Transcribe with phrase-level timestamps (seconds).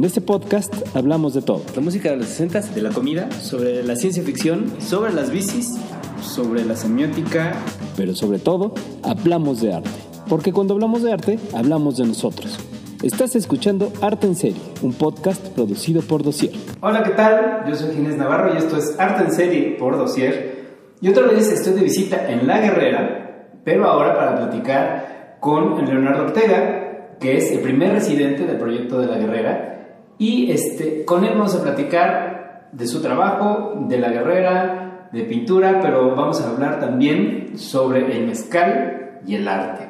[0.00, 1.60] En este podcast hablamos de todo.
[1.74, 5.78] La música de los 60 de la comida, sobre la ciencia ficción, sobre las bicis,
[6.22, 7.52] sobre la semiótica,
[7.98, 8.72] pero sobre todo
[9.02, 9.90] hablamos de arte.
[10.26, 12.58] Porque cuando hablamos de arte, hablamos de nosotros.
[13.02, 16.52] Estás escuchando Arte en Serie, un podcast producido por Dossier.
[16.80, 17.64] Hola, ¿qué tal?
[17.68, 20.78] Yo soy Ginés Navarro y esto es Arte en Serie por Dossier.
[21.02, 26.22] Y otra vez estoy de visita en La Guerrera, pero ahora para platicar con Leonardo
[26.22, 29.76] Ortega, que es el primer residente del proyecto de La Guerrera.
[30.20, 35.80] Y este, con él vamos a platicar de su trabajo, de La Guerrera, de pintura,
[35.80, 39.88] pero vamos a hablar también sobre el mezcal y el arte.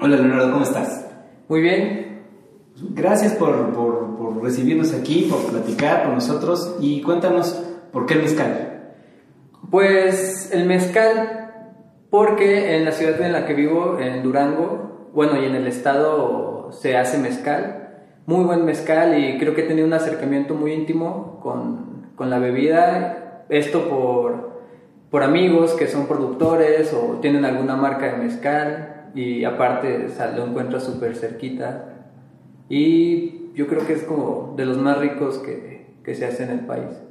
[0.00, 1.08] Hola Leonardo, ¿cómo estás?
[1.48, 2.24] Muy bien.
[2.90, 8.22] Gracias por, por, por recibirnos aquí, por platicar con nosotros y cuéntanos por qué el
[8.22, 8.90] mezcal.
[9.70, 11.76] Pues el mezcal,
[12.10, 16.72] porque en la ciudad en la que vivo, en Durango, bueno, y en el estado
[16.72, 17.87] se hace mezcal,
[18.28, 22.38] muy buen mezcal y creo que he tenido un acercamiento muy íntimo con, con la
[22.38, 24.50] bebida, esto por,
[25.10, 30.30] por amigos que son productores o tienen alguna marca de mezcal y aparte o sea,
[30.32, 32.10] lo encuentras súper cerquita.
[32.68, 36.50] Y yo creo que es como de los más ricos que, que se hace en
[36.50, 37.02] el país.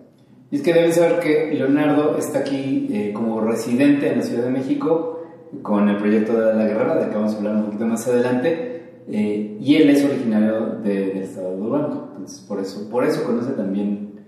[0.51, 4.43] Y es que deben saber que Leonardo está aquí eh, como residente en la Ciudad
[4.43, 5.23] de México
[5.63, 8.77] con el proyecto de La Guerrera, de que vamos a hablar un poquito más adelante,
[9.09, 13.23] eh, y él es originario de, del estado de Durango, entonces por eso, por eso
[13.23, 14.22] conoce también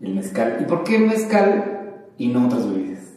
[0.00, 0.58] el mezcal.
[0.60, 3.12] ¿Y por qué mezcal y no otras bebidas?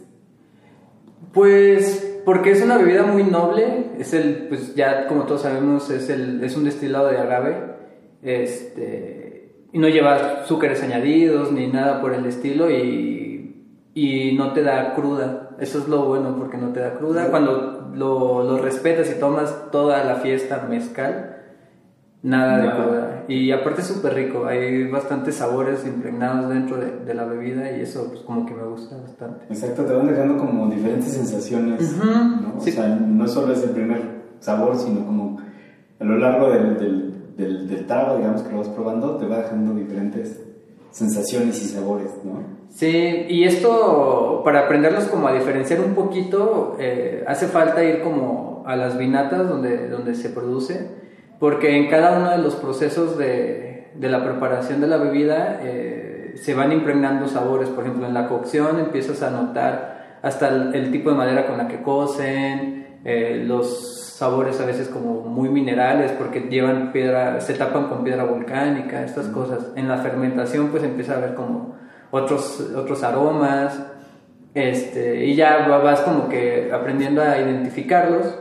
[1.33, 6.09] Pues porque es una bebida muy noble, es el, pues ya como todos sabemos, es,
[6.09, 7.57] el, es un destilado de agave,
[8.21, 13.28] este, y no lleva azúcares añadidos ni nada por el estilo y,
[13.99, 17.91] y no te da cruda, eso es lo bueno porque no te da cruda, cuando
[17.93, 21.35] lo, lo respetas y tomas toda la fiesta mezcal,
[22.21, 23.23] Nada de cruda.
[23.29, 27.79] Y aparte es súper rico, hay bastantes sabores impregnados dentro de, de, la bebida y
[27.79, 29.45] eso pues como que me gusta bastante.
[29.49, 32.57] Exacto, te van dejando como diferentes sensaciones, ¿no?
[32.57, 34.01] O sea, no solo es el primer
[34.41, 35.37] sabor, sino como
[35.97, 39.37] a lo largo del, del, del, del trago, digamos, que lo vas probando, te va
[39.37, 40.48] dejando diferentes
[40.91, 42.59] sensaciones y sabores, ¿no?
[42.69, 48.63] Sí, y esto, para aprenderlos como a diferenciar un poquito, eh, hace falta ir como
[48.65, 50.99] a las vinatas donde, donde se produce
[51.39, 56.33] porque en cada uno de los procesos de, de la preparación de la bebida eh,
[56.35, 57.69] se van impregnando sabores.
[57.69, 61.69] Por ejemplo, en la cocción empiezas a notar hasta el, tipo de madera con la
[61.69, 67.87] que cocen, eh, los sabores a veces como muy minerales porque llevan piedra, se tapan
[67.87, 69.67] con piedra volcánica, estas cosas.
[69.75, 71.75] En la fermentación pues empieza a haber como
[72.11, 73.81] otros, otros aromas.
[74.53, 78.37] Este, y ya vas como que aprendiendo a identificarlos.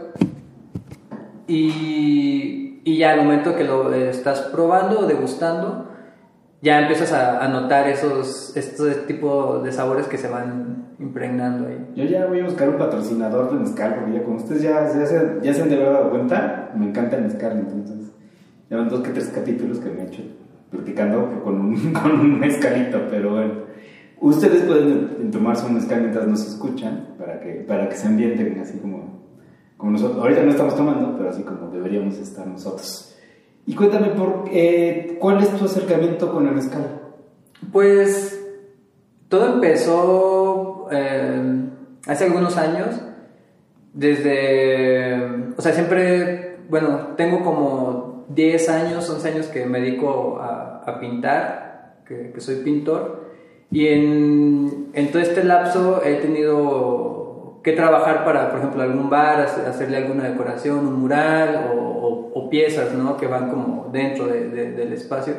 [1.47, 5.91] Y y ya al momento que lo estás probando o degustando,
[6.61, 11.93] ya empiezas a, a notar esos estos tipos de sabores que se van impregnando ahí.
[11.95, 15.07] Yo ya voy a buscar un patrocinador de mezcal, porque ya como ustedes ya, ya,
[15.07, 18.13] se, ya se han de haber dado cuenta, me encanta el mezcal, entonces
[18.69, 20.23] ya van dos que tres capítulos que me he hecho
[20.71, 23.69] platicando con un, con un mezcalito, pero bueno.
[24.21, 28.79] Ustedes pueden tomarse un mezcal mientras nos escuchan, para que, para que se ambienten así
[28.79, 29.19] como
[29.79, 30.21] como nosotros.
[30.21, 33.08] Ahorita no estamos tomando, pero así como deberíamos estar nosotros.
[33.69, 37.03] Y cuéntame, por, eh, ¿cuál es tu acercamiento con el mezcal?
[37.71, 38.43] Pues
[39.29, 41.67] todo empezó eh,
[42.07, 42.99] hace algunos años,
[43.93, 45.17] desde,
[45.55, 51.99] o sea, siempre, bueno, tengo como 10 años, 11 años que me dedico a, pintar,
[52.07, 53.29] que, soy pintor,
[53.71, 57.38] y en todo este lapso he tenido
[57.71, 62.95] que trabajar para, por ejemplo, algún bar, hacerle alguna decoración, un mural o, o, piezas,
[62.95, 63.17] ¿no?
[63.17, 65.35] Que van como dentro de, de, del espacio.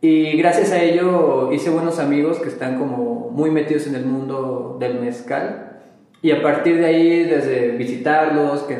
[0.00, 4.76] Y gracias a ello hice buenos amigos que están como muy metidos en el mundo
[4.78, 5.80] del mezcal.
[6.22, 8.76] Y a partir de ahí, desde visitarlos, que,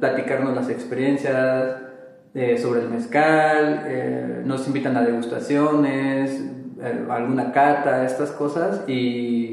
[0.00, 1.76] platicarnos las experiencias
[2.34, 6.40] eh, sobre el mezcal, eh, nos invitan a degustaciones,
[6.82, 8.82] eh, alguna cata, estas cosas.
[8.88, 9.43] Y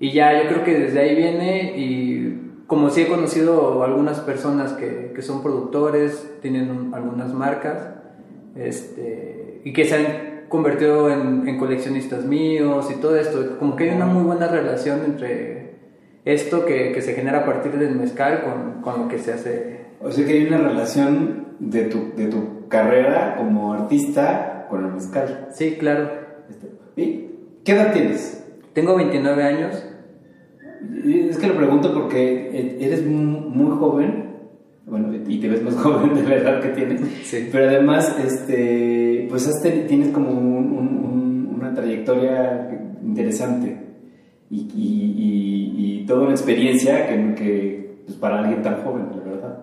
[0.00, 4.74] y ya yo creo que desde ahí viene y como sí he conocido algunas personas
[4.74, 7.94] que, que son productores, tienen algunas marcas
[8.54, 13.84] este, y que se han convertido en, en, coleccionistas míos y todo esto, como que
[13.90, 15.78] hay una muy buena relación entre
[16.24, 19.86] esto que, que se genera a partir del mezcal con, con, lo que se hace.
[20.00, 24.92] O sea que hay una relación de tu, de tu carrera como artista con el
[24.92, 25.48] mezcal.
[25.52, 26.10] Sí, claro.
[26.50, 27.30] Este, ¿Y
[27.64, 28.46] qué edad tienes?
[28.74, 29.87] Tengo 29 años.
[31.06, 34.26] Es que lo pregunto porque eres muy joven
[34.86, 37.48] bueno, y te ves más joven de la edad que tienes, Sí.
[37.52, 39.46] pero además, este, pues
[39.86, 42.70] tienes como un- un- un- una trayectoria
[43.04, 43.76] interesante
[44.50, 49.30] y, y- y- y toda una experiencia que, que pues para alguien tan joven, la
[49.30, 49.58] verdad.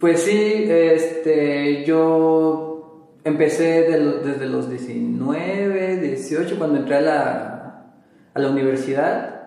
[0.00, 7.92] Pues sí, este, yo empecé de lo- desde los 19, 18, cuando entré a la,
[8.34, 9.37] a la universidad.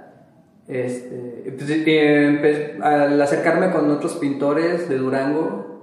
[0.71, 5.81] Este, pues, eh, empe- al acercarme con otros pintores de Durango,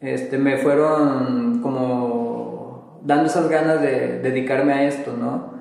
[0.00, 5.52] este, me fueron como dando esas ganas de dedicarme a esto, ¿no?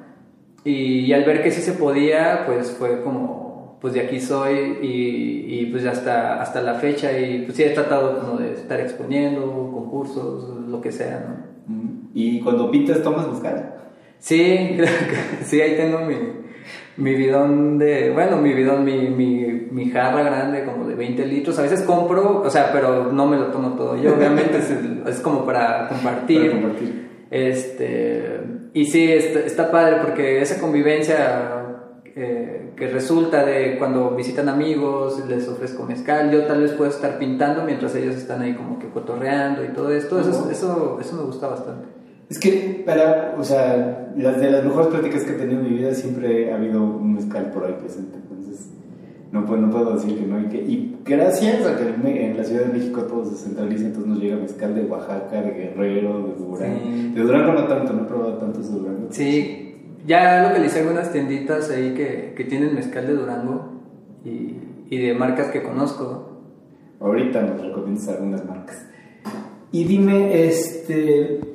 [0.63, 4.77] Y, y al ver que sí se podía, pues fue como, pues de aquí soy
[4.81, 8.79] y, y pues hasta, hasta la fecha y pues sí he tratado como de estar
[8.79, 9.41] exponiendo,
[9.73, 11.19] concursos, lo que sea,
[11.67, 11.75] ¿no?
[12.13, 13.73] Y cuando pintas, tomas mezcal.
[14.19, 14.77] Sí,
[15.43, 16.15] sí, ahí tengo mi,
[16.97, 21.57] mi bidón de, bueno, mi bidón, mi, mi, mi jarra grande como de 20 litros.
[21.59, 25.19] A veces compro, o sea, pero no me lo tomo todo yo, obviamente es, es
[25.21, 26.51] como para compartir.
[26.51, 27.03] Para compartir.
[27.31, 28.41] Este,
[28.73, 31.63] y sí, está, está padre porque esa convivencia
[32.15, 37.17] eh, que resulta de cuando visitan amigos, les ofrezco mezcal, yo tal vez puedo estar
[37.17, 41.23] pintando mientras ellos están ahí como que cotorreando y todo esto, eso, eso, eso me
[41.23, 42.02] gusta bastante.
[42.33, 45.77] Es que, para, o sea, las de las mejores pláticas que he tenido en mi
[45.77, 48.15] vida siempre ha habido un mezcal por ahí presente.
[48.15, 48.71] Entonces,
[49.31, 50.41] no puedo, no puedo decir que no.
[50.41, 54.09] Y, que, y gracias a que en la Ciudad de México todo se centraliza, entonces
[54.09, 56.79] nos llega mezcal de Oaxaca, de Guerrero, de Durango.
[56.83, 57.11] Sí.
[57.13, 59.07] De Durango no tanto, no he probado tantos de Durango.
[59.11, 59.75] Sí,
[60.07, 63.73] ya localicé algunas tienditas ahí que, que tienen mezcal de Durango
[64.25, 64.55] y,
[64.89, 66.31] y de marcas que conozco.
[66.99, 68.87] Ahorita nos recomiendas algunas marcas.
[69.71, 71.52] Y dime, este.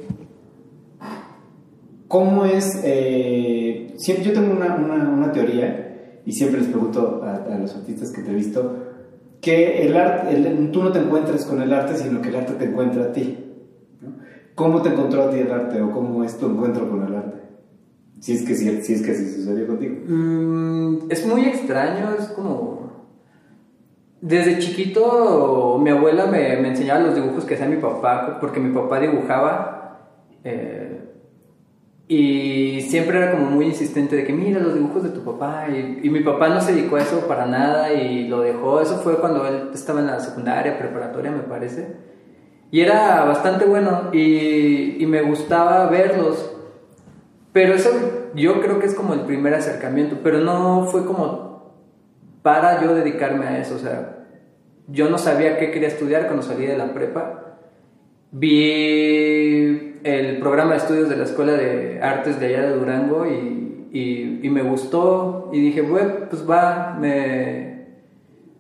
[2.08, 2.80] ¿Cómo es?
[2.84, 8.22] eh, siempre, yo tengo una, una, teoría y siempre les pregunto a, los artistas que
[8.22, 8.84] te he visto
[9.42, 10.34] que el arte,
[10.72, 13.38] tú no te encuentras con el arte, sino que el arte te encuentra a ti.
[14.54, 17.38] ¿Cómo te encontró a ti el arte o cómo es tu encuentro con el arte?
[18.20, 19.96] Si es que si es que así sucedió contigo.
[20.08, 22.78] Mm, es muy extraño, es como...
[24.20, 28.74] Desde chiquito mi abuela me, me enseñaba los dibujos que hacía mi papá, porque mi
[28.74, 30.08] papá dibujaba.
[30.42, 31.07] eh,
[32.08, 35.66] y siempre era como muy insistente de que mira los dibujos de tu papá.
[35.68, 38.80] Y, y mi papá no se dedicó a eso para nada y lo dejó.
[38.80, 41.96] Eso fue cuando él estaba en la secundaria, preparatoria me parece.
[42.70, 46.54] Y era bastante bueno y, y me gustaba verlos.
[47.52, 47.90] Pero eso
[48.34, 51.74] yo creo que es como el primer acercamiento, pero no fue como
[52.42, 54.26] para yo dedicarme a eso, o sea,
[54.86, 57.58] yo no sabía qué quería estudiar cuando salí de la prepa.
[58.30, 63.88] Vi el programa de estudios de la Escuela de Artes de allá de Durango y,
[63.92, 67.86] y- me gustó y dije, bueno, pues va, me,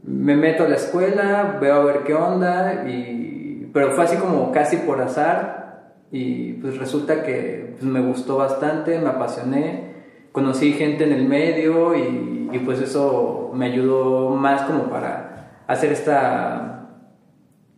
[0.02, 4.52] me meto a la escuela, veo a ver qué onda, y, pero fue así como
[4.52, 9.88] casi por azar y pues resulta que pues, me gustó bastante, me apasioné,
[10.32, 15.92] conocí gente en el medio y, y, pues eso me ayudó más como para hacer
[15.92, 16.90] esta,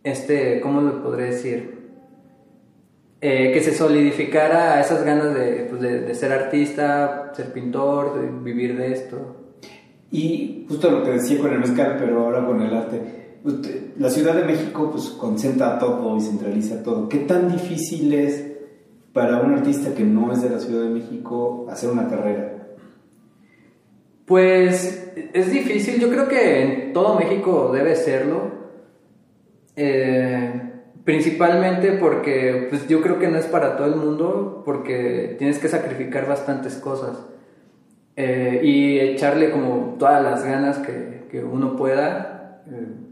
[0.03, 1.80] este, ¿cómo lo podré decir?
[3.23, 8.27] Eh, que se solidificara esas ganas de, pues, de, de ser artista, ser pintor, de
[8.43, 9.35] vivir de esto.
[10.11, 12.99] Y justo lo que decía con el mezcal, pero ahora con el arte.
[13.43, 17.07] Usted- La Ciudad de México pues concentra todo y centraliza todo.
[17.09, 18.43] ¿Qué tan difícil es
[19.13, 22.57] para un artista que no es de la Ciudad de México hacer una carrera?
[24.25, 28.51] Pues es difícil, yo creo que en todo México debe serlo.
[29.75, 30.70] Eh,
[31.03, 35.67] principalmente porque pues yo creo que no es para todo el mundo, porque tienes que
[35.67, 37.17] sacrificar bastantes cosas.
[38.15, 42.61] Eh, y echarle como todas las ganas que, que uno pueda.
[42.69, 43.11] Eh,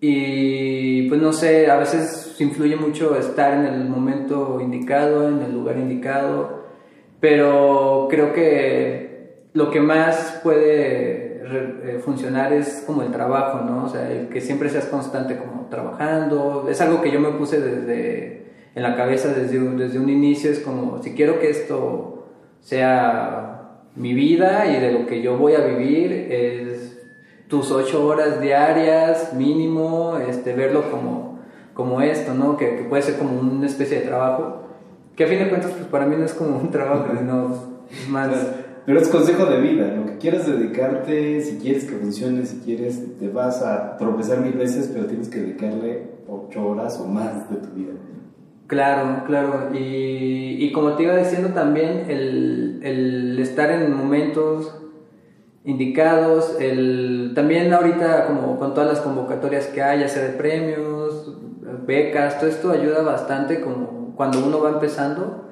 [0.00, 5.52] y pues no sé, a veces influye mucho estar en el momento indicado, en el
[5.52, 6.64] lugar indicado,
[7.20, 13.84] pero creo que lo que más puede eh, funcionar es como el trabajo, ¿no?
[13.84, 17.60] O sea, el que siempre seas constante como trabajando, es algo que yo me puse
[17.60, 18.42] desde
[18.74, 22.28] en la cabeza desde un, desde un inicio, es como si quiero que esto
[22.60, 26.98] sea mi vida y de lo que yo voy a vivir es
[27.48, 31.40] tus ocho horas diarias mínimo, este, verlo como,
[31.74, 32.56] como esto, ¿no?
[32.56, 34.62] Que, que puede ser como una especie de trabajo,
[35.16, 37.54] que a fin de cuentas pues para mí no es como un trabajo, sino
[38.08, 38.30] más...
[38.84, 43.18] Pero es consejo de vida, lo que quieras dedicarte, si quieres que funcione, si quieres,
[43.18, 47.56] te vas a tropezar mil veces, pero tienes que dedicarle ocho horas o más de
[47.56, 47.92] tu vida.
[48.66, 49.68] Claro, claro.
[49.72, 54.74] Y, y como te iba diciendo también, el, el estar en momentos
[55.64, 56.56] indicados.
[56.60, 61.36] El, también ahorita como con todas las convocatorias que hay, ya sea de premios,
[61.86, 65.48] becas, todo esto ayuda bastante como cuando uno va empezando,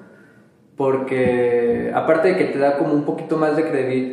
[0.81, 3.65] porque aparte de que te da como un poquito más de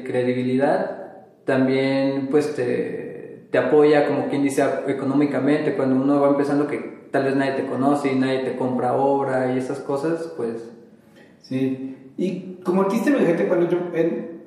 [0.03, 7.07] credibilidad, también pues te, te apoya como quien dice económicamente cuando uno va empezando que
[7.09, 10.69] tal vez nadie te conoce y nadie te compra obra y esas cosas, pues...
[11.39, 14.41] Sí, y como artista emergente, cuando yo en,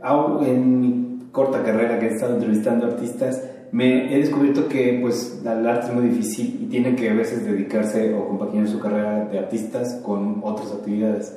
[0.46, 5.66] en mi corta carrera que he estado entrevistando artistas, me he descubierto que pues el
[5.66, 9.38] arte es muy difícil y tiene que a veces dedicarse o compaginar su carrera de
[9.38, 11.34] artistas con otras actividades.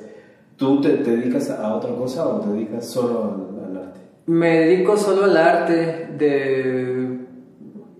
[0.56, 4.00] ¿Tú te, dedicas a otra cosa o te dedicas solo al, arte?
[4.26, 7.18] Me dedico solo al arte de,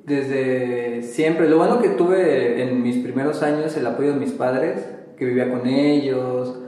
[0.04, 1.48] desde siempre.
[1.48, 4.84] Lo bueno que tuve en mis primeros años el apoyo de mis padres,
[5.16, 6.60] que vivía con ellos,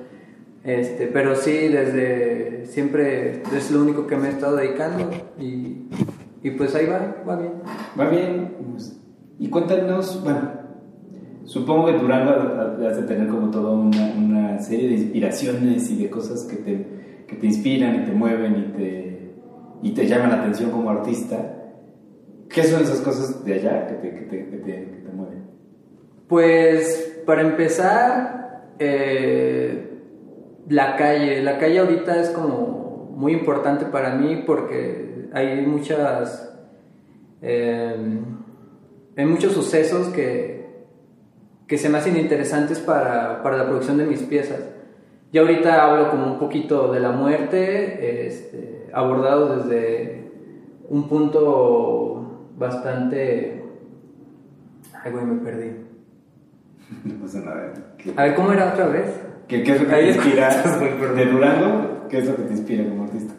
[0.65, 5.87] este, pero sí, desde siempre es lo único que me he estado dedicando y
[6.47, 7.55] y pues ahí va, va bien.
[7.99, 8.55] Va bien.
[9.41, 10.56] Y cuéntanos, bueno,
[11.47, 12.31] supongo que Durango
[12.87, 16.87] has de tener como toda una, una, serie de inspiraciones y de cosas que te,
[17.27, 19.35] que te inspiran y te mueven y te,
[19.83, 21.55] y te llaman la atención como artista.
[22.49, 25.45] ¿Qué son esas cosas de allá que te, que te, te, mueven?
[26.29, 29.87] Pues para empezar, eh,
[30.69, 31.43] la calle.
[31.43, 36.43] La calle ahorita es como muy importante para mí porque hay muchas...
[37.43, 38.37] Em,
[39.17, 40.56] hay muchos sucesos que,
[41.67, 44.61] que se me hacen interesantes para, para, la producción de mis piezas.
[45.33, 50.31] Ya ahorita hablo como un poquito de la muerte, este, abordado desde
[50.89, 53.65] un punto bastante...
[55.03, 55.71] Ay, güey, me perdí.
[57.05, 57.73] No pasa nada.
[58.17, 59.11] A ver, ¿cómo era otra vez?
[59.49, 60.63] ¿Qué, qué es lo que te inspira
[61.17, 62.07] de Durango?
[62.09, 63.35] ¿Qué es lo que te inspira como artista?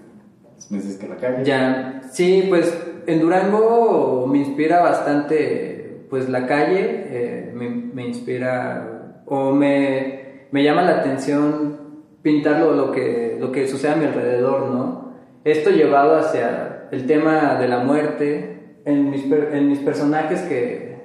[0.69, 1.43] meses que la calle.
[1.45, 5.66] Ya, sí, pues en Durango me inspira bastante,
[6.09, 11.77] pues la calle, eh, me, inspira o me, me, llama la atención
[12.21, 15.13] pintar lo, que, lo que sucede a mi alrededor, ¿no?
[15.43, 20.97] Esto llevado hacia el tema de la muerte, en mis, en mis personajes que,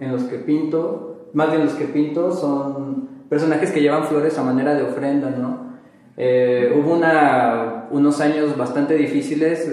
[0.00, 4.42] en los que pinto, más bien los que pinto son personajes que llevan flores a
[4.42, 5.68] manera de ofrenda, ¿no?
[6.16, 9.72] Eh, hubo una, unos años bastante difíciles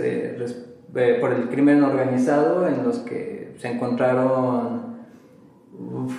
[1.20, 4.96] por el crimen organizado en los que se encontraron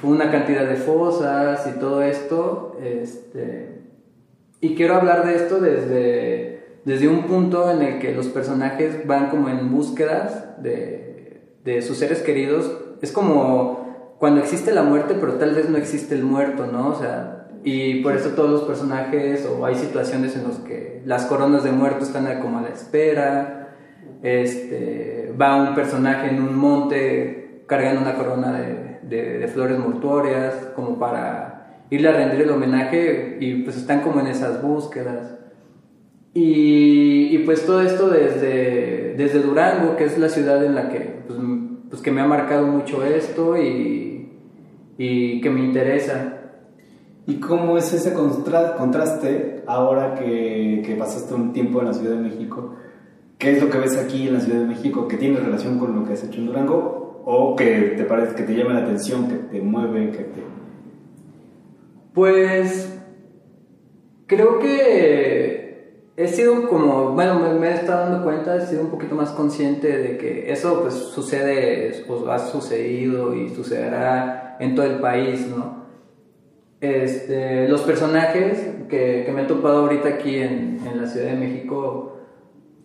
[0.03, 2.77] una cantidad de fosas y todo esto.
[2.83, 3.81] Este,
[4.61, 9.31] y quiero hablar de esto desde, desde un punto en el que los personajes van
[9.31, 12.71] como en búsquedas de, de sus seres queridos.
[13.01, 16.89] Es como cuando existe la muerte, pero tal vez no existe el muerto, ¿no?
[16.89, 21.25] O sea, y por eso todos los personajes, o hay situaciones en las que las
[21.25, 23.66] coronas de muertos están como a la espera.
[24.23, 30.99] Este, va un personaje en un monte cargando una corona de, de, flores mortuorias, como
[30.99, 35.35] para irle a rendir el homenaje, y pues están como en esas búsquedas.
[36.35, 41.23] Y, y, pues todo esto desde, desde Durango, que es la ciudad en la que,
[41.27, 41.39] pues,
[41.89, 44.29] pues que me ha marcado mucho esto y,
[44.99, 46.37] y que me interesa.
[47.27, 52.23] ¿Y cómo es ese contraste ahora que, que, pasaste un tiempo en la Ciudad de
[52.23, 52.77] México?
[53.39, 55.95] ¿Qué es lo que ves aquí en la Ciudad de México que tiene relación con
[55.95, 57.23] lo que has hecho en Durango?
[57.25, 60.43] ¿O que te parece que te llama la atención, que te mueve, que te...
[62.15, 62.99] Pues
[64.27, 65.67] creo que
[66.17, 69.99] he sido como, bueno, me, he estado dando cuenta, he sido un poquito más consciente
[69.99, 75.85] de que eso pues sucede, pues ha sucedido y sucederá en todo el país, ¿no?
[76.81, 81.37] Este, los personajes que, que, me he topado ahorita aquí en, en, la Ciudad de
[81.37, 82.16] México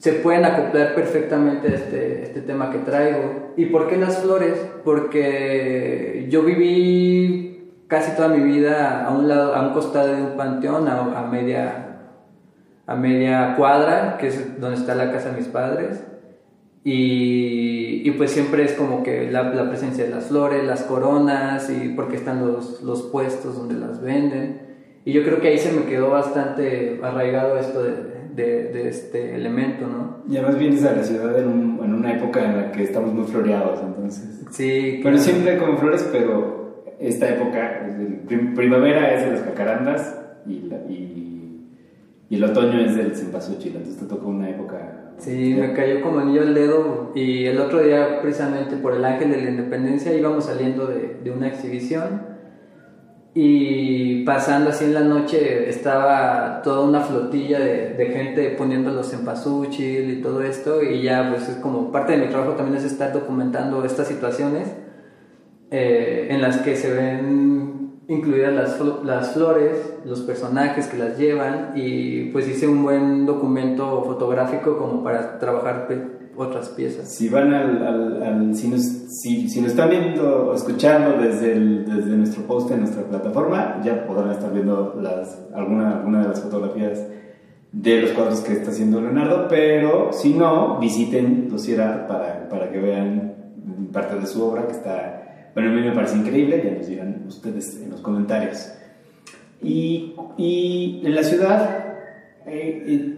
[0.02, 3.54] se pueden acoplar perfectamente este, este tema que traigo.
[3.56, 4.58] ¿Y por qué las flores?
[4.84, 10.36] Porque yo viví casi toda mi vida a un lado, a un costado de un
[10.36, 12.00] panteón, a, a media,
[12.88, 16.04] a media cuadra, que es donde está la casa de mis padres.
[16.84, 21.70] Y, y, pues siempre es como que la, la, presencia de las flores, las coronas,
[21.70, 24.64] y porque están los, los, puestos donde las venden.
[25.06, 29.36] Y yo creo que ahí se me quedó bastante arraigado esto de, de, de este
[29.36, 30.24] elemento, ¿no?
[30.30, 33.14] Y además vienes a la ciudad en, un, en, una época en la que estamos
[33.14, 34.44] muy floreados, entonces.
[34.52, 35.00] Sí.
[35.02, 37.88] Bueno, siempre con flores, pero esta época,
[38.56, 41.66] primavera es de las cacarandas y, la, y,
[42.30, 46.20] y, el otoño es del cempasúchil, entonces te toca una época Sí, me cayó como
[46.20, 50.46] anillo el dedo y el otro día precisamente por el Ángel de la Independencia íbamos
[50.46, 52.31] saliendo de, de una exhibición
[53.34, 59.24] y pasando así en la noche estaba toda una flotilla de, de gente poniéndolos en
[59.24, 60.84] pasuchil y todo esto.
[60.84, 64.68] Y ya pues es como parte de mi trabajo también es estar documentando estas situaciones
[65.72, 71.72] eh, en las que se ven incluidas las, las flores, los personajes que las llevan.
[71.76, 75.88] Y pues hice un buen documento fotográfico como para trabajar
[76.42, 77.10] otras piezas.
[77.10, 81.86] Si van al, al, si, nos, si, si, nos, están viendo o escuchando desde, el,
[81.86, 86.42] desde nuestro post en nuestra plataforma, ya podrán estar viendo las, alguna, alguna de las
[86.42, 87.08] fotografías
[87.72, 92.80] de los cuadros que está haciendo Leonardo, pero si no, visiten Dosiera para, para que
[92.80, 93.34] vean
[93.94, 97.24] parte de su obra que está, bueno, a mí me parece increíble, ya nos dirán
[97.28, 98.74] ustedes en los comentarios.
[99.62, 101.96] Y, y en la ciudad,
[102.46, 103.18] eh, eh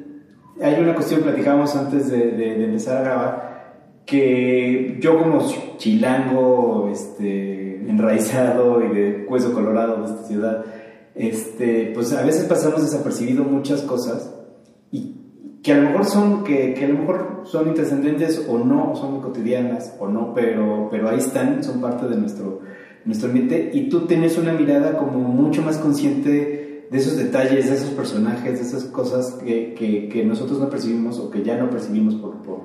[0.61, 3.53] hay una cuestión, platicamos antes de, de, empezar a grabar,
[4.05, 5.41] que yo como
[5.77, 10.65] chilango, este, enraizado y de hueso colorado de esta ciudad,
[11.15, 14.33] este, pues a veces pasamos desapercibido muchas cosas
[14.91, 15.15] y
[15.63, 19.21] que a lo mejor son, que, que a lo mejor son intrascendentes o no, son
[19.21, 22.61] cotidianas o no, pero, pero ahí están, son parte de nuestro,
[23.05, 23.71] nuestro ambiente.
[23.73, 28.59] Y tú tienes una mirada como mucho más consciente de esos detalles, de esos personajes,
[28.59, 29.73] de esas cosas que,
[30.11, 32.59] que, nosotros no percibimos o que ya no percibimos por, por,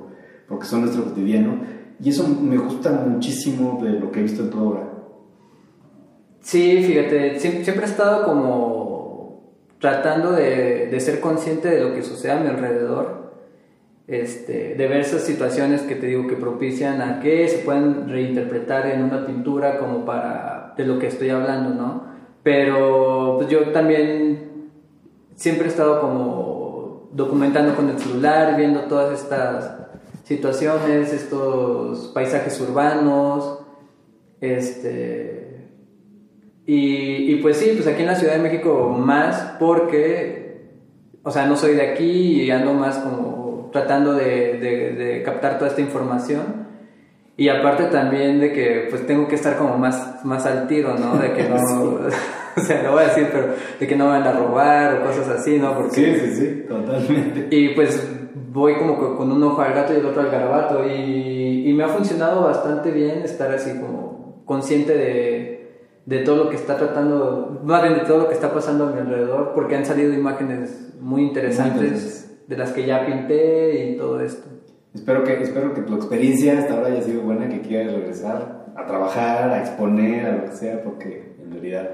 [0.47, 1.61] porque son nuestro cotidiano.
[2.01, 4.89] Y eso me gusta muchísimo de lo que he visto en tu obra.
[6.41, 12.31] Sí, fíjate, siempre, he estado como tratando de, de, ser consciente de lo que sucede
[12.31, 13.33] a mi alrededor,
[14.07, 18.87] este, de ver esas situaciones que te digo que propician a que se puedan reinterpretar
[18.87, 22.08] en una pintura como para de lo que estoy hablando, ¿no?
[22.43, 24.69] Pero pues yo también
[25.35, 29.77] siempre he estado como documentando con el celular, viendo todas estas
[30.23, 33.59] situaciones, estos paisajes urbanos,
[34.41, 35.37] este...
[36.65, 40.69] Y, y, pues sí, pues aquí en la Ciudad de México más porque,
[41.23, 45.57] o sea, no soy de aquí y ando más como tratando de, de, de captar
[45.57, 46.68] toda esta información.
[47.39, 51.17] Y aparte también de que pues tengo que estar como más, más al tiro, ¿no?
[51.17, 51.55] De que no,
[52.57, 55.29] o sea, lo voy a decir, pero de que no van a robar o cosas
[55.29, 55.73] así, ¿no?
[55.73, 57.47] Porque, sí, sí, sí, totalmente.
[57.49, 58.11] Y pues
[58.51, 61.85] voy como con un ojo al gato y el otro al garabato y, y me
[61.85, 67.61] ha funcionado bastante bien estar así como consciente de, de todo lo que está tratando,
[67.63, 70.91] más bien de todo lo que está pasando a mi alrededor, porque han salido imágenes
[70.99, 74.58] muy interesantes de las que ya pinté y todo esto.
[74.93, 78.85] Espero que, espero que tu experiencia hasta ahora haya sido buena, que quieras regresar a
[78.85, 81.89] trabajar, a exponer, a lo que sea, porque en realidad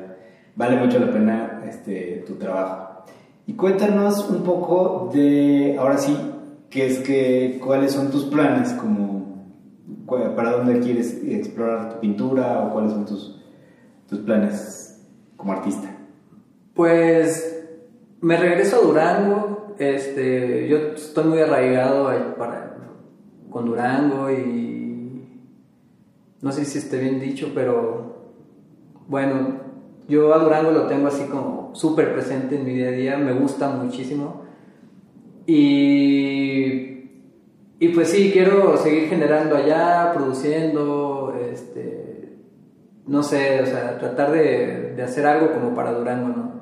[0.55, 3.05] vale mucho la pena este, tu trabajo.
[3.47, 6.17] Y cuéntanos un poco de, ahora sí,
[6.69, 9.15] qué es que, cuáles son tus planes, como
[10.36, 13.41] para dónde quieres explorar tu pintura o cuáles son tus,
[14.08, 15.03] tus planes
[15.36, 15.89] como artista.
[16.73, 17.67] Pues
[18.21, 22.77] me regreso a Durango, este, yo estoy muy arraigado para,
[23.55, 25.23] con Durango y
[26.41, 28.33] no sé si esté bien dicho, pero
[29.07, 29.61] bueno,
[30.09, 33.31] yo a Durango lo tengo así como súper presente en mi día a día, me
[33.31, 34.41] gusta muchísimo.
[35.47, 37.07] Y,
[37.79, 42.33] y pues sí, quiero seguir generando allá, produciendo, este,
[43.07, 46.54] no sé, o sea, tratar de, de hacer algo como para Durango, ¿no?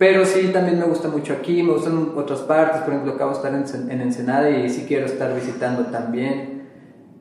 [0.00, 3.36] Pero sí, también me gusta mucho aquí, me gustan otras partes, por ejemplo, acabo de
[3.36, 6.62] estar en, en Ensenada y sí quiero estar visitando también.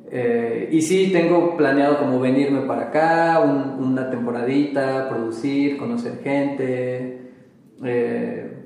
[0.10, 7.34] Eh, y sí, tengo planeado como venirme para acá, una temporadita, producir, conocer gente
[7.84, 8.64] eh,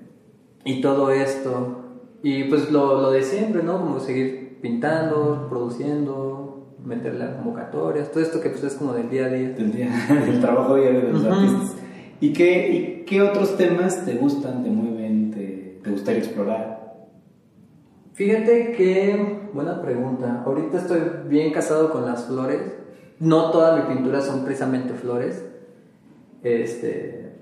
[0.64, 1.80] y todo esto.
[2.22, 3.80] Y pues lo, lo, de siempre, ¿no?
[3.80, 9.26] Como seguir pintando, produciendo, meterle a convocatorias, todo esto que pues es como del día
[9.26, 9.50] a día.
[9.50, 11.83] Del día, del trabajo diario de los artistas.
[12.24, 17.10] ¿Y qué, ¿Y qué otros temas te gustan, te mueven, te, te gustaría explorar?
[18.14, 20.42] Fíjate que, buena pregunta.
[20.46, 22.62] Ahorita estoy bien casado con las flores.
[23.20, 25.44] No toda mi pintura son precisamente flores.
[26.44, 27.34] Este,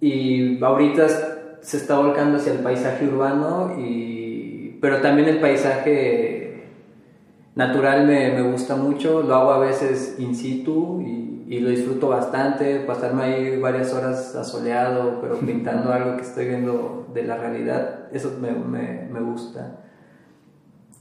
[0.00, 6.64] y ahorita se está volcando hacia el paisaje urbano, y, pero también el paisaje
[7.54, 9.20] natural me, me gusta mucho.
[9.20, 14.34] Lo hago a veces in situ y y lo disfruto bastante, pasarme ahí varias horas
[14.34, 19.80] asoleado, pero pintando algo que estoy viendo de la realidad, eso me, me, me, gusta.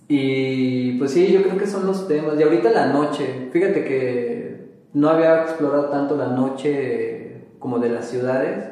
[0.08, 2.40] Y pues sí, yo creo que son los temas.
[2.40, 8.06] Y ahorita la noche, fíjate que no había explorado tanto la noche como de las
[8.06, 8.66] ciudades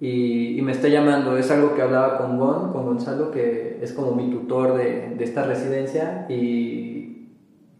[0.00, 3.92] y, y me está llamando, es algo que hablaba con Gon, con Gonzalo, que es
[3.92, 6.95] como mi tutor de, de esta residencia y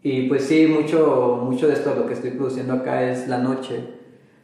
[0.03, 3.83] y pues sí, mucho, mucho de esto lo que estoy produciendo acá es la noche.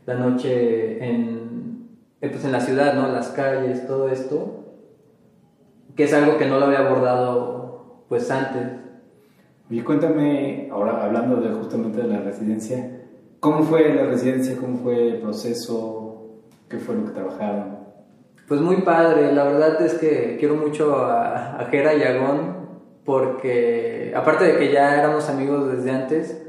[0.05, 1.87] la noche en,
[2.21, 3.07] eh, pues en la ciudad, ¿no?
[3.07, 4.65] Las calles, todo esto,
[5.95, 8.63] que es algo que no lo había abordado pues antes.
[9.69, 13.01] Y cuéntame, ahora hablando de justamente de la residencia,
[13.39, 14.57] ¿cómo fue la residencia?
[14.59, 16.41] ¿Cómo fue el proceso?
[16.67, 17.77] ¿Qué fue lo que trabajaron?
[18.47, 22.62] Pues muy padre, la verdad es que quiero mucho a, a Jera y a Gon
[23.05, 26.41] porque aparte de que ya éramos amigos desde antes,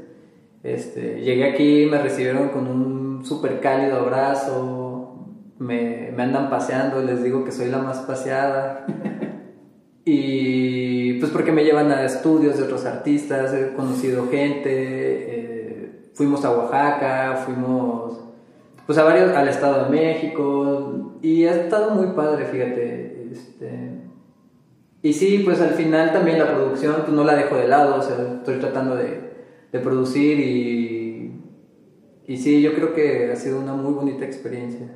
[0.63, 5.25] este, llegué aquí, me recibieron con un súper cálido abrazo,
[5.59, 8.85] me, me andan paseando, les digo que soy la más paseada.
[10.05, 16.45] y pues porque me llevan a estudios de otros artistas, he conocido gente, eh, fuimos
[16.45, 18.21] a Oaxaca, fuimos
[18.85, 23.29] pues a varios, al Estado de México y ha estado muy padre, fíjate.
[23.31, 23.89] Este,
[25.05, 28.01] y sí, pues al final también la producción pues no la dejo de lado, o
[28.01, 29.19] sea, estoy tratando de,
[29.71, 31.31] de producir y,
[32.25, 34.87] y sí, yo creo que ha sido una muy bonita experiencia.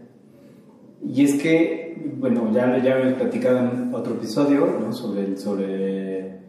[1.05, 4.91] Y es que, bueno, ya, ya hemos platicado en otro episodio ¿no?
[4.93, 6.39] sobre, sobre,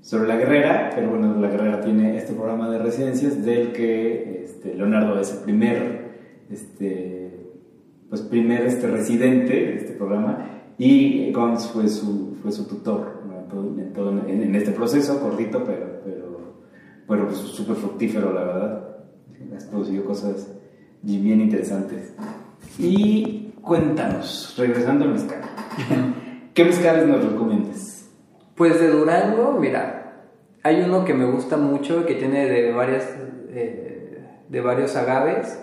[0.00, 4.76] sobre La Guerrera, pero bueno, La Guerrera tiene este programa de residencias del que este,
[4.76, 6.02] Leonardo es el primer,
[6.52, 7.32] este,
[8.08, 13.80] pues primer este, residente de este programa y Gons fue su, fue su tutor ¿no?
[13.80, 16.54] en, todo, en, en, este proceso, cortito, pero, pero,
[17.06, 18.84] pero pues, súper fructífero, la verdad.
[19.56, 20.48] Has producido cosas
[21.02, 22.14] bien interesantes.
[22.78, 25.40] Y cuéntanos, regresando al mezcal,
[26.54, 28.08] ¿qué mezcales nos recomiendas?
[28.54, 30.28] Pues de Durango, mira,
[30.62, 33.04] hay uno que me gusta mucho que tiene de varias
[33.50, 33.98] eh,
[34.48, 35.58] de varios agaves,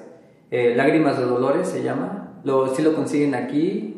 [0.51, 2.39] eh, Lágrimas de Dolores se llama.
[2.43, 3.94] Lo, sí lo consiguen aquí.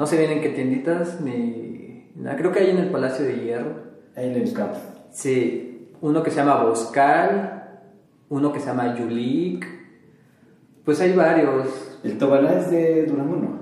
[0.00, 2.34] No sé bien en qué tienditas ni nada.
[2.34, 3.74] Creo que hay en el Palacio de Hierro.
[4.16, 4.72] Ahí en el Mezcal.
[5.10, 7.82] Sí, uno que se llama Boscal,
[8.30, 9.66] uno que se llama Yulik.
[10.86, 11.98] Pues hay varios.
[12.02, 13.60] ¿El Tobalá es de Durango no?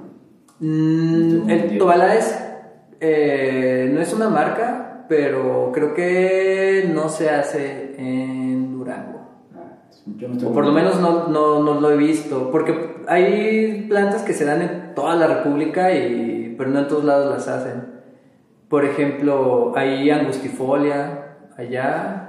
[0.60, 2.40] Mm, el Tobalá es,
[3.00, 9.26] eh, no es una marca, pero creo que no se hace en Durango.
[10.16, 12.52] Yo no O por lo menos no, no, no lo he visto.
[12.52, 17.04] Porque hay plantas que se dan en toda la República, y, pero no en todos
[17.04, 17.84] lados las hacen.
[18.68, 22.24] Por ejemplo, hay angustifolia allá.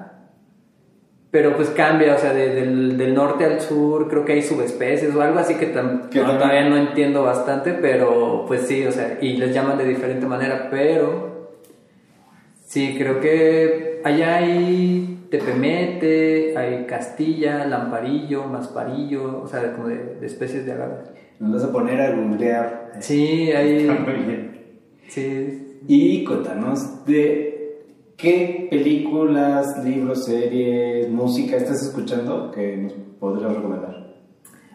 [1.32, 5.14] Pero pues cambia, o sea, de- del, del norte al sur creo que hay subespecies
[5.14, 8.92] o algo así que, tam- no, también- todavía no entiendo bastante, pero pues sí, o
[8.92, 11.52] sea, y les llaman de diferente manera, pero
[12.66, 20.26] sí, creo que allá hay tepemete, hay castilla, lamparillo, masparillo, o sea, como de, de
[20.26, 21.10] especies de agaves.
[21.40, 22.94] Nos vas a poner a googlear.
[23.00, 23.88] Sí, hay...
[25.08, 27.80] Sí, Y cuéntanos de
[28.16, 34.10] qué películas, libros, series, música estás escuchando que nos podrías recomendar.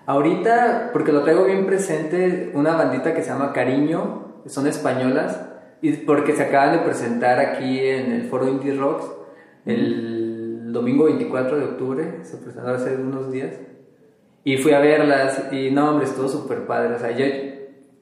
[0.06, 5.40] Ahorita, porque lo traigo bien presente, una bandita que se llama Cariño, son españolas,
[5.85, 9.05] y porque se acaban de presentar aquí en el foro Indie Rocks
[9.66, 13.53] el domingo 24 de octubre, se presentaron hace unos días,
[14.44, 17.27] y fui a verlas, y no, hombre, estuvo súper padre, o sea, yo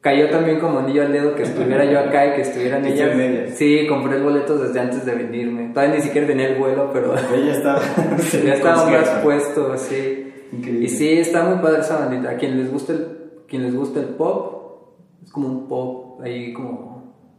[0.01, 3.19] cayó también como anillo al dedo que estuviera yo acá y que estuvieran ellas.
[3.19, 3.51] ellas.
[3.57, 7.15] Sí, compré el boleto desde antes de venirme, todavía ni siquiera tenía el vuelo, pero
[7.35, 7.81] Ella está.
[8.45, 10.33] ya estaba más puesto, sí.
[10.53, 10.85] Increíble.
[10.85, 12.31] Y sí, está muy padre esa bandita.
[12.31, 13.07] A quien les gusta el,
[13.49, 14.93] quien les gusta el pop,
[15.25, 16.92] es como un pop ahí como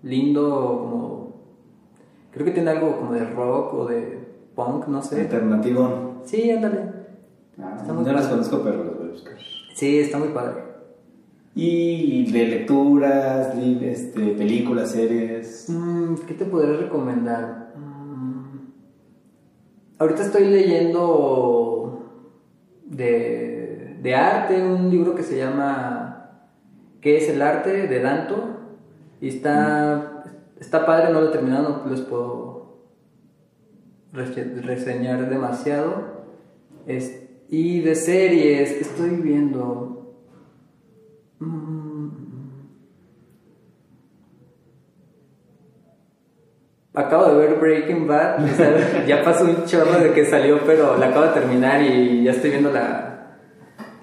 [0.03, 1.33] lindo, como
[2.31, 4.19] creo que tiene algo como de rock o de
[4.55, 5.21] punk, no sé.
[5.21, 6.21] Alternativo.
[6.23, 6.91] Sí, ándale.
[7.59, 9.33] Ah, Está no las conozco, pero las voy a buscar.
[9.73, 10.61] Sí, está muy padre.
[11.55, 15.67] Y de lecturas, este, películas, series.
[15.69, 17.73] Mm, ¿Qué te podré recomendar?
[17.77, 18.57] Mm,
[19.99, 22.09] ahorita estoy leyendo
[22.85, 26.49] de, de arte, un libro que se llama
[27.01, 27.87] ¿Qué es el arte?
[27.87, 28.62] de Danto.
[29.23, 30.25] Y está,
[30.59, 32.79] está padre, no lo he terminado, no les puedo
[34.11, 36.25] rese- reseñar demasiado.
[36.87, 40.13] Es- y de series, ¿qué estoy viendo?
[41.39, 42.09] Mm.
[46.95, 50.97] Acabo de ver Breaking Bad, o sea, ya pasó un chorro de que salió, pero
[50.97, 53.37] la acabo de terminar y ya estoy viendo la,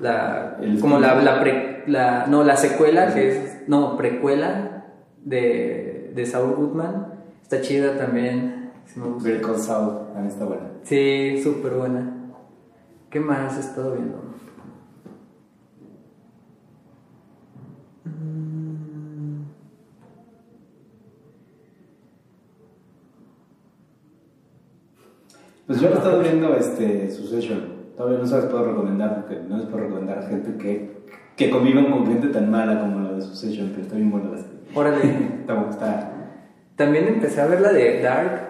[0.01, 4.79] la como la, la, pre- la- no, la secuela, que es, no, precuela
[5.25, 9.29] de, de Saul Goodman, está chida también, sí me gusta.
[9.29, 10.71] Ver Call Saul, también está buena.
[10.83, 12.17] Sí, súper buena.
[13.11, 14.19] ¿Qué más he estado viendo?
[18.05, 18.51] Mm,
[25.71, 27.61] Pues yo he estado viendo este Succession.
[27.97, 31.05] Todavía no se las puedo recomendar porque no les puedo recomendar a gente que,
[31.41, 34.37] que convivan con gente tan mala como la de Succession, pero está bien buena la
[34.37, 34.59] serie.
[34.75, 35.01] Órale.
[35.41, 36.13] Está, está,
[36.77, 38.43] También empecé a ver la de Dark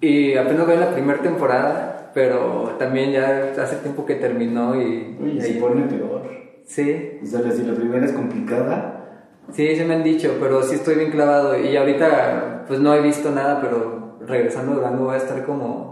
[0.00, 5.16] y apenas en la primera temporada, pero también ya hace tiempo que terminó y...
[5.20, 6.22] Uy, se pone peor.
[6.64, 10.76] Sí, O sea, si la primera es complicada, sí, sí me han dicho, pero sí
[10.76, 15.14] estoy bien clavado y ahorita pues no he visto nada, pero regresando a Durango voy
[15.14, 15.89] a estar como...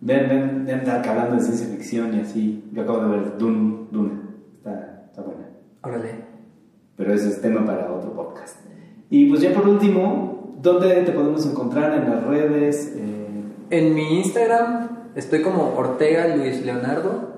[0.00, 2.64] ven, ven, ven hablando de ciencia ficción y así.
[2.72, 4.12] Yo acabo de ver Dune, Dune.
[4.56, 5.48] Está, está buena.
[5.82, 6.24] Órale.
[6.96, 8.56] Pero ese es tema para otro podcast.
[9.08, 12.94] Y pues ya por último, ¿dónde te podemos encontrar en las redes?
[12.96, 13.26] Eh,
[13.70, 17.30] En mi Instagram estoy como Ortega Luis Leonardo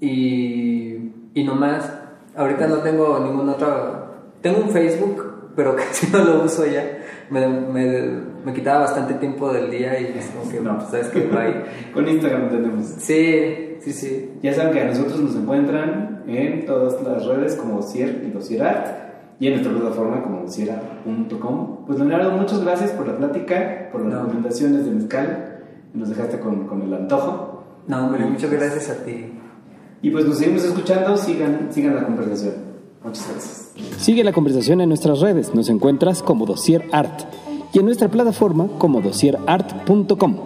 [0.00, 1.92] y, y no más.
[2.36, 4.06] Ahorita no tengo ningún otro.
[4.42, 6.98] Tengo un Facebook, pero casi no lo uso ya.
[7.30, 8.00] Me, me,
[8.44, 10.76] me quitaba bastante tiempo del día y es como que, No.
[10.78, 11.20] pues, ¿sabes qué?
[11.22, 11.64] Bye.
[11.92, 12.84] con Instagram tenemos.
[12.98, 14.30] Sí, sí, sí.
[14.42, 19.06] Ya saben que a nosotros nos encuentran en todas las redes como Dosier y Dosierart
[19.40, 21.84] y en nuestra plataforma como dosierart.com.
[21.86, 24.20] Pues Leonardo, muchas gracias por la plática, por las No.
[24.22, 25.58] recomendaciones de Mezcal.
[25.94, 27.64] Nos dejaste con, con el antojo.
[27.88, 29.32] No, hombre, muchas gracias a ti.
[30.02, 32.54] Y pues nos seguimos escuchando, sigan, sigan la conversación.
[33.06, 33.66] Muchas gracias.
[33.98, 35.54] Sigue la conversación en nuestras redes.
[35.54, 37.22] Nos encuentras como Dossier Art
[37.72, 40.36] y en nuestra plataforma como dossierart.com.